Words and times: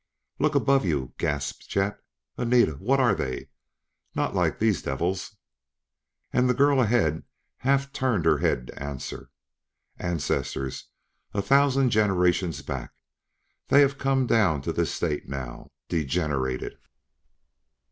"Look 0.39 0.55
above 0.55 0.83
you!" 0.83 1.13
gasped 1.19 1.67
Chet. 1.69 1.99
"Anita! 2.35 2.71
What 2.71 2.99
are 2.99 3.13
they? 3.13 3.49
Not 4.15 4.33
like 4.33 4.57
these 4.57 4.81
devils!" 4.81 5.35
And 6.33 6.49
the 6.49 6.55
girl 6.55 6.81
ahead 6.81 7.21
half 7.57 7.93
turned 7.93 8.25
her 8.25 8.39
head 8.39 8.65
to 8.65 8.81
answer: 8.83 9.29
"Ancestors! 9.99 10.85
A 11.35 11.41
thousand 11.43 11.91
generations 11.91 12.63
back! 12.63 12.93
They 13.67 13.81
have 13.81 13.99
come 13.99 14.25
down 14.25 14.63
to 14.63 14.73
this 14.73 14.91
state 14.91 15.29
now 15.29 15.69
degenerated." 15.87 16.79